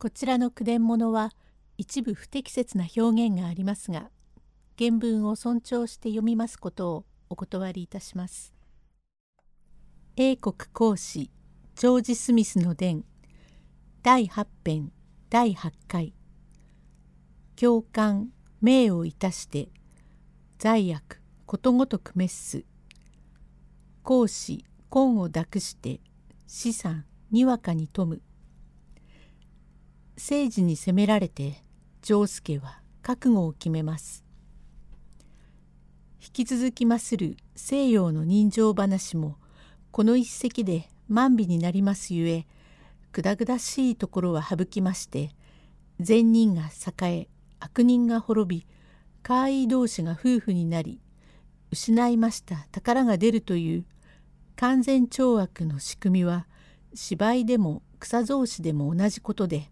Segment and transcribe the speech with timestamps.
[0.00, 1.32] こちらの句伝物は
[1.76, 4.10] 一部不適切な表現がありますが
[4.78, 8.54] 原文を尊重して読みますことをお断りいたします。
[10.14, 11.32] 英国講師
[11.74, 13.04] ジョージ・スミスの伝
[14.04, 14.92] 第8編
[15.30, 16.14] 第8回。
[17.56, 18.28] 共感
[18.60, 19.68] 名をいたして
[20.58, 22.64] 罪悪ことごとく滅す。
[24.04, 25.98] 講師根を抱くして
[26.46, 28.22] 資産にわかに富む。
[30.30, 31.62] 政治に責められて
[32.02, 34.26] 丈介は覚悟を決めます。
[36.22, 39.38] 引き続きまする西洋の人情話も
[39.90, 42.46] この一席で万美になりますゆえ
[43.10, 45.30] くだぐだしいところは省きまして
[45.98, 46.64] 善人が
[47.00, 48.66] 栄え悪人が滅び
[49.22, 51.00] 怪異同士が夫婦になり
[51.70, 53.86] 失いました宝が出るという
[54.56, 56.46] 完全懲悪の仕組みは
[56.92, 59.70] 芝居でも草草子でも同じことで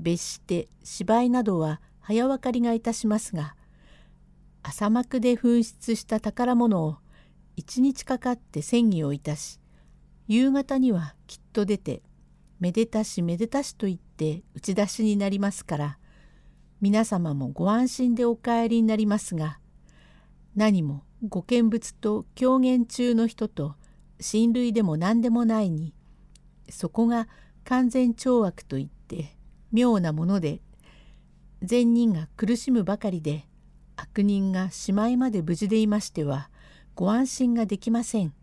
[0.00, 3.54] 別して芝居などは早分かりがいたしますが
[4.62, 6.96] 朝幕で紛失した宝物を
[7.56, 9.60] 一日かかって戦議をいたし
[10.26, 12.02] 夕方にはきっと出て
[12.58, 15.98] めでたしめでたしと言って打ち出しになりますから
[16.80, 19.58] 皆様もご安心でお帰りになりますが
[20.56, 23.74] 何もご見物と狂言中の人と
[24.20, 25.94] 親類でも何でもないに
[26.68, 27.28] そこが
[27.64, 29.36] 完全懲悪と言って
[29.72, 30.60] 妙なもので
[31.62, 33.46] 善人が苦しむばかりで
[33.96, 36.50] 悪人がしまいまで無事でいましては
[36.94, 38.34] ご安心ができません。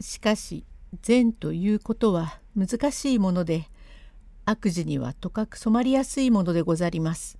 [0.00, 0.64] しかし
[1.00, 3.64] 善ということは難しいもので
[4.44, 7.38] 悪事にはとかく染まりやすいものでござります。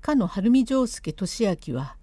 [0.00, 1.96] かの晴海丈介俊明は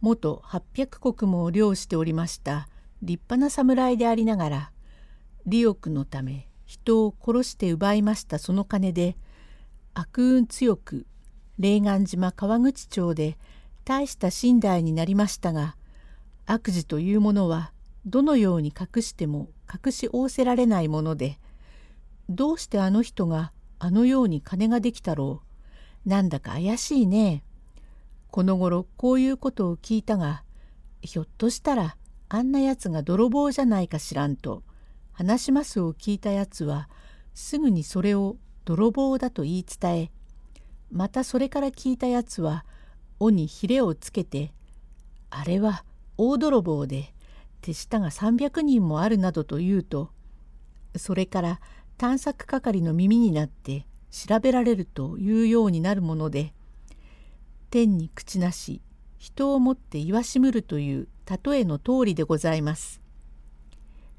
[0.00, 2.68] 元800石も漁しておりました
[3.02, 4.70] 立派な侍でありながら
[5.46, 9.16] 利欲のため人を殺して奪いましたその金で
[9.94, 11.06] 悪運強く
[11.58, 13.38] 霊岩島川口町で
[13.84, 15.76] 大した寝台になりましたが
[16.46, 17.72] 悪事というものは
[18.04, 21.38] どのように隠しても隠し仰せられないもので
[22.28, 25.42] どうしてあの人があのように金ができたろ
[26.04, 27.44] うなんだか怪しいね。
[28.30, 30.42] この頃こういうことを聞いたが
[31.02, 31.96] ひょっとしたら
[32.28, 34.64] あんなやつが泥棒じゃないかしらんと
[35.12, 36.88] 話しますを聞いたやつは
[37.32, 40.10] すぐにそれを泥棒だと言い伝え
[40.90, 42.64] またそれから聞いたやつは
[43.20, 44.52] 尾にひれをつけて
[45.30, 45.84] 「あれは
[46.16, 47.12] 大泥棒で
[47.60, 50.10] 手下が300人もある」などと言うと
[50.96, 51.60] それから
[51.98, 56.54] 探索係の耳になって調べられるというようになるもので
[57.70, 58.80] 天に口なし
[59.18, 61.08] 人をもって言わしむるという
[61.44, 63.00] 例えの通りでございます。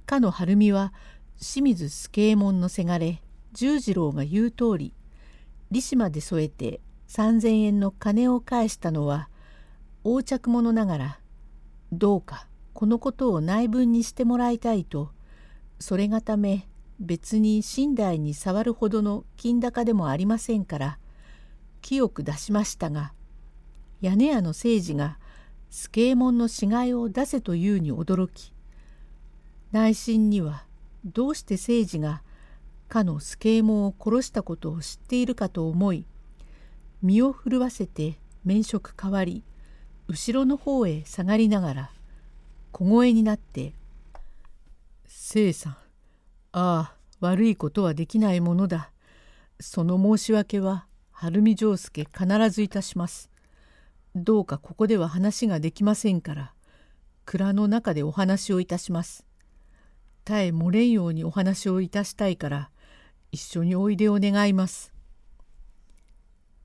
[0.06, 0.94] かの晴美は
[1.40, 3.22] 清水助右衛門のせがれ
[3.56, 4.94] 十次郎が言う通り
[5.72, 9.30] 利子まで添えて3,000円の金を返したのは
[10.04, 11.20] 横着者ながら
[11.94, 15.10] どうかこのことを内分にしてもらいたいと
[15.80, 16.68] それがため
[17.00, 20.98] 別に寝台に触るほどの金高でもありませんから
[21.82, 23.14] 清く出しましたが
[24.02, 25.18] 屋根屋の政治が
[25.70, 28.54] 助右衛門の死骸を出せというに驚き
[29.72, 30.66] 内心には
[31.06, 32.22] どうして政治が
[32.88, 36.06] かの助右衛門を殺したことを知っているかと思い
[37.02, 39.44] 身を震わせて免職変わり
[40.08, 41.92] 後ろの方へ下がりながら
[42.72, 43.74] 小声になって
[45.08, 45.74] 「聖さん
[46.52, 48.92] ああ悪いことはできないものだ。
[49.60, 53.30] その申し訳は晴海丈介必ずいたします。
[54.16, 56.54] どうかここでは話ができませんから
[57.26, 59.26] 蔵の中でお話をいたします。
[60.26, 62.70] 絶え漏れんようにお話をいたしたいから
[63.32, 64.94] 一緒においでを願います。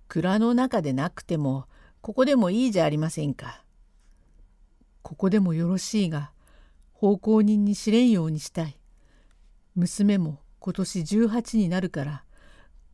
[0.09, 1.67] 蔵の中でなくても
[2.01, 3.63] ここでもいいじゃありませんか。
[5.03, 6.33] ここでもよろしいが
[6.93, 8.77] 奉公人に知れんようにしたい。
[9.75, 12.25] 娘も今年18になるから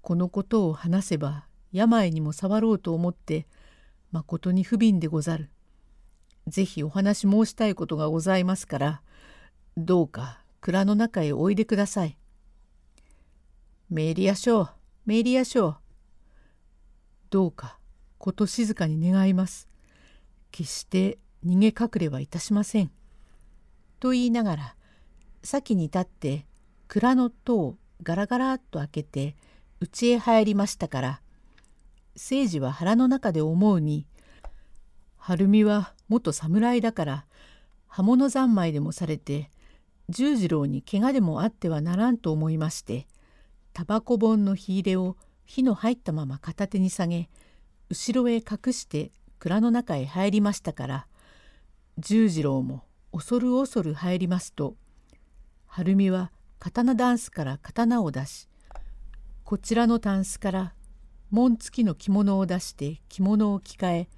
[0.03, 3.47] このことを話せば病にも触ろうと思って
[4.13, 5.51] まことに不憫でござる。
[6.47, 9.03] ぜひお話申したいことがございますから
[9.77, 12.17] どうか蔵の中へおいでください。
[13.89, 14.69] メリア賞
[15.05, 15.77] メリア賞
[17.31, 17.79] どうか
[18.19, 19.69] こと静かに願います。
[20.51, 22.91] 決して逃げ隠れはいたしません」
[24.01, 24.77] と言いながら
[25.43, 26.47] 先に立って
[26.89, 29.37] 蔵の戸をガラガラっと開けて
[29.81, 31.21] 家へ入りましたから
[32.15, 34.07] 誠治は腹の中で思うに
[35.17, 37.27] 晴美は元侍だから
[37.87, 39.51] 刃物三昧でもされて
[40.09, 43.07] 十次郎に怪我でもあってはならんと思いまして
[43.77, 47.29] タバコ本の火入れを火の入ったまま片手に下げ
[47.91, 51.07] 後ろへ隠して蔵の中へ入りましたから
[51.99, 54.77] 十次郎も恐る恐る入りますと
[55.67, 58.49] 晴美は刀ダンスから刀を出し
[59.45, 60.75] こちらのタンスから
[61.31, 64.09] 紋付きの着物を出して着物を着替え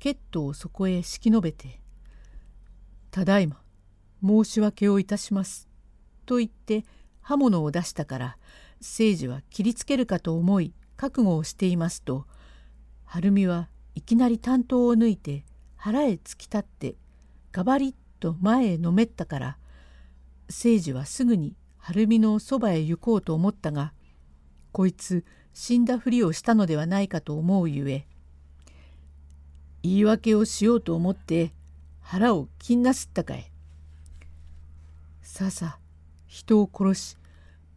[0.00, 1.80] ケットをそこへ敷き延べて
[3.12, 3.62] 「ただいま
[4.26, 5.68] 申し訳をいたします」
[6.26, 6.84] と言って
[7.20, 8.36] 刃物を出したから
[8.82, 12.26] 誠治は切りつけるかと思い覚悟をしていますと
[13.04, 15.44] 晴美はいきなり担当を抜いて
[15.76, 16.94] 腹へ突き立って
[17.52, 19.58] ガバリッと前へのめったから
[20.48, 23.92] 誠治はすぐに晴美のそばへ行こうと思ったが
[24.72, 25.24] こいつ
[25.54, 28.06] 死んだふりをしたのではないかと思うゆえ
[29.82, 31.52] 言い訳をしようと思って
[32.00, 33.52] 腹を切んなすったかい。
[35.22, 35.78] ささ
[36.26, 37.16] 人を殺し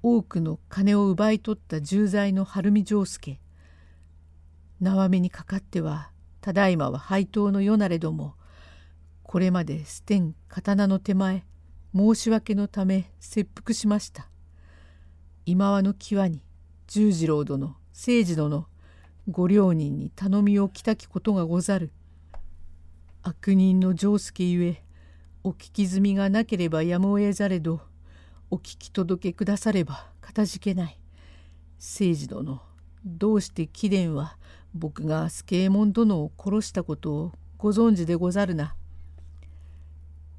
[0.08, 3.40] 多くの金を奪い取った重罪の晴美丈介
[4.80, 6.12] 縄目にかかっては
[6.42, 8.36] ただいまは配当のよなれども
[9.24, 11.44] これまで捨てん刀の手前
[11.96, 14.30] 申し訳のため切腹しました。
[15.48, 16.44] 今はの際に
[16.86, 18.68] 十次郎殿誠治殿
[19.28, 21.92] ご両人に頼みをきたきことがござる。
[23.24, 24.84] 悪人の丈介ゆえ
[25.44, 27.82] お聞き済みがなければやむを得ざれど
[28.52, 31.00] お聞き届けくださればかたじけない。
[31.78, 32.62] 誠治殿
[33.06, 34.38] どうして貴殿は
[34.74, 38.76] 僕が助右衛門殿を殺したことをご存知でござるな。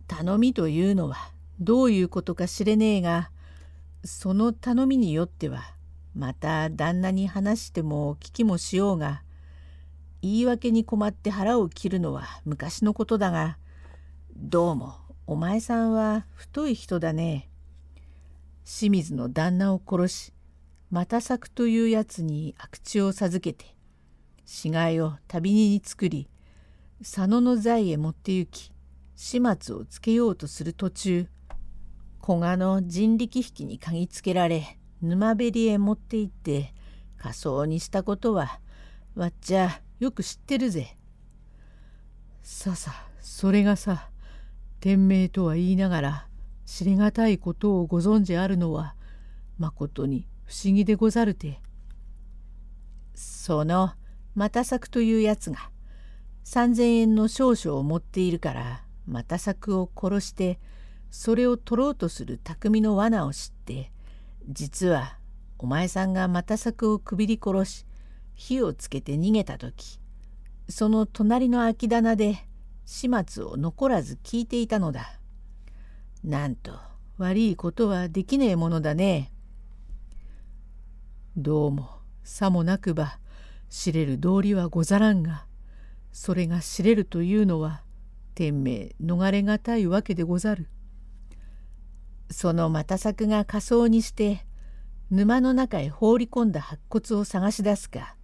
[0.07, 1.17] 頼みというのは
[1.59, 3.31] どういうことか知れねえが
[4.05, 5.75] その頼みによっては
[6.15, 9.23] また旦那に話しても聞きもしようが
[10.23, 13.59] 言い訳に困って腹を切るのは昔のことだが
[14.37, 14.95] どうも
[15.27, 17.49] お前さんは太い人だね。
[18.79, 20.33] 清水の旦那を殺し
[20.91, 23.75] 又作というやつに悪地を授けて
[24.45, 26.29] 死骸を旅煮に作り
[26.99, 28.71] 佐野の財へ持って行き
[29.15, 31.27] 始末をつけようとする途中
[32.23, 36.75] 古賀の人力引きに嗅ぎつけられ沼べりへ持って行って
[37.17, 38.61] 仮装にしたことは
[39.15, 40.99] わっちゃよく知ってるぜ。
[42.43, 44.11] ささそれがさ
[44.81, 46.26] 天命とは言いながら
[46.67, 48.95] 知りがたいことをご存じあるのは
[49.59, 51.61] まことに不思議でござるて。
[53.17, 53.93] その
[54.35, 55.71] 又作というやつが
[56.45, 60.61] 3,000円の少々を持っているから又作を殺して
[61.11, 63.91] それを取ろうとする匠の罠を知って
[64.49, 65.19] 実は
[65.59, 67.87] お前さんが又作をくびり殺し
[68.35, 69.99] 火をつけて逃げた時
[70.69, 72.47] その隣の空き棚で
[72.85, 75.16] 始末を残らず聞いていたのだ。
[76.27, 76.73] なんと
[77.19, 79.31] 悪いことはできねえものだね。
[81.37, 83.21] どうもさもなくば
[83.71, 85.47] 知れる道理はござらんが
[86.11, 87.85] それが知れるというのは
[88.35, 90.69] 天命逃れがたいわけでござる。
[92.29, 94.45] その又作が仮装にして
[95.13, 98.17] 沼の中へ放り込んだ白骨を探し出すか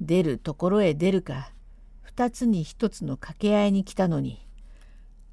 [0.00, 1.52] 出るところへ出るか
[2.00, 4.48] 二つに一つの掛け合いに来たのに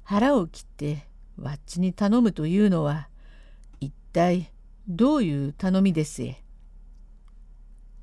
[0.02, 1.08] 腹を切って
[1.38, 3.08] わっちに頼むというのは
[3.80, 4.52] 一体
[4.88, 6.42] どういう頼みですえ。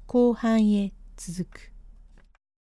[0.07, 1.70] 後半へ続く。